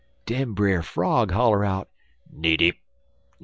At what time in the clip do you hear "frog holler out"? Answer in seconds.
0.81-1.87